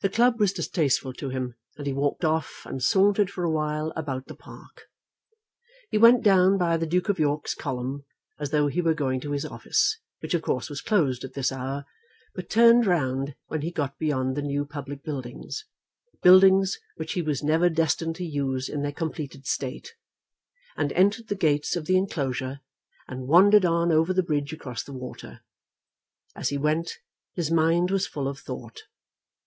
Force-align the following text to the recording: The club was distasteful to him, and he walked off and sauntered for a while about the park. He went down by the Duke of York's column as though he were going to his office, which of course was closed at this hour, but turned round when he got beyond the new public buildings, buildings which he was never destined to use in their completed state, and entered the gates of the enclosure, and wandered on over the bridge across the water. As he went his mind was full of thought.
The 0.00 0.10
club 0.10 0.38
was 0.38 0.52
distasteful 0.52 1.14
to 1.14 1.30
him, 1.30 1.54
and 1.78 1.86
he 1.86 1.92
walked 1.94 2.26
off 2.26 2.66
and 2.66 2.82
sauntered 2.82 3.30
for 3.30 3.42
a 3.44 3.50
while 3.50 3.90
about 3.96 4.26
the 4.26 4.34
park. 4.34 4.86
He 5.88 5.96
went 5.96 6.22
down 6.22 6.58
by 6.58 6.76
the 6.76 6.86
Duke 6.86 7.08
of 7.08 7.18
York's 7.20 7.54
column 7.54 8.04
as 8.38 8.50
though 8.50 8.66
he 8.66 8.82
were 8.82 8.92
going 8.92 9.20
to 9.20 9.30
his 9.30 9.46
office, 9.46 10.00
which 10.18 10.34
of 10.34 10.42
course 10.42 10.68
was 10.68 10.82
closed 10.82 11.22
at 11.24 11.32
this 11.32 11.52
hour, 11.52 11.86
but 12.34 12.50
turned 12.50 12.86
round 12.86 13.34
when 13.46 13.62
he 13.62 13.70
got 13.70 13.96
beyond 13.98 14.34
the 14.36 14.42
new 14.42 14.66
public 14.66 15.04
buildings, 15.04 15.64
buildings 16.22 16.76
which 16.96 17.12
he 17.12 17.22
was 17.22 17.42
never 17.44 17.70
destined 17.70 18.16
to 18.16 18.26
use 18.26 18.68
in 18.68 18.82
their 18.82 18.92
completed 18.92 19.46
state, 19.46 19.94
and 20.76 20.92
entered 20.92 21.28
the 21.28 21.36
gates 21.36 21.76
of 21.76 21.86
the 21.86 21.96
enclosure, 21.96 22.60
and 23.08 23.28
wandered 23.28 23.64
on 23.64 23.90
over 23.92 24.12
the 24.12 24.24
bridge 24.24 24.52
across 24.52 24.82
the 24.82 24.92
water. 24.92 25.42
As 26.36 26.48
he 26.50 26.58
went 26.58 26.98
his 27.34 27.50
mind 27.50 27.90
was 27.92 28.08
full 28.08 28.28
of 28.28 28.38
thought. 28.40 28.82